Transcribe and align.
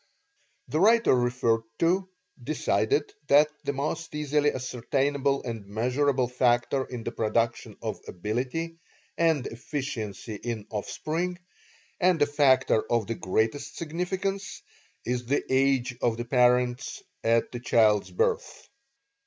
The 0.69 0.79
writer 0.79 1.13
referred 1.13 1.61
to 1.77 2.09
decided 2.43 3.13
that 3.27 3.49
the 3.65 3.73
most 3.73 4.15
easily 4.15 4.49
ascertainable 4.49 5.43
and 5.43 5.67
measurable 5.67 6.27
factor 6.27 6.85
in 6.85 7.03
the 7.03 7.11
production 7.11 7.77
of 7.83 7.99
ability, 8.07 8.79
and 9.15 9.45
efficiency 9.45 10.33
in 10.37 10.65
offspring, 10.71 11.37
and 11.99 12.19
a 12.19 12.25
factor 12.25 12.81
of 12.91 13.05
the 13.05 13.13
greatest 13.13 13.77
significance, 13.77 14.63
is 15.05 15.27
the 15.27 15.43
age 15.53 15.95
of 16.01 16.17
the 16.17 16.25
parents 16.25 17.03
at 17.23 17.51
the 17.51 17.59
child's 17.59 18.09
birth. 18.09 18.67